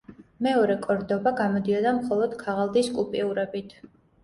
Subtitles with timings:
[0.45, 3.79] მეორე კორდობა გამოდიოდა მხოლოდ ქაღალდის კუპიურებით.